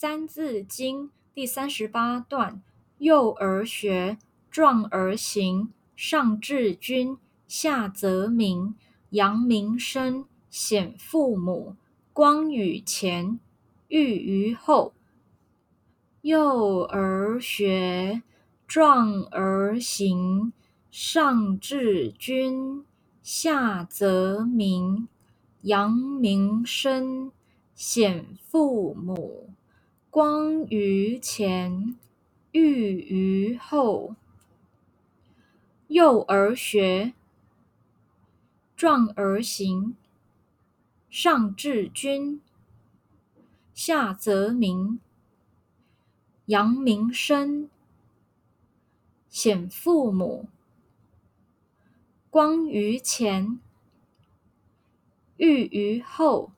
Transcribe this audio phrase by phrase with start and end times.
[0.00, 2.62] 三字经》第三十八段：
[2.98, 4.16] 幼儿学，
[4.48, 8.76] 壮而行，上致君，下则民，
[9.10, 11.74] 扬名声，显父母，
[12.12, 13.40] 光于前，
[13.88, 14.94] 裕于后。
[16.20, 18.22] 幼儿学，
[18.68, 20.52] 壮而行，
[20.92, 22.84] 上致君，
[23.20, 25.08] 下则民，
[25.62, 27.32] 扬名声，
[27.74, 29.47] 显父母，
[30.10, 31.94] 光于前，
[32.52, 34.16] 裕于后。
[35.88, 37.12] 幼儿学，
[38.74, 39.96] 壮而行，
[41.10, 42.40] 上致君，
[43.74, 44.98] 下则民，
[46.46, 47.68] 扬名声，
[49.28, 50.48] 显父母，
[52.30, 53.60] 光于前，
[55.36, 56.52] 裕于后。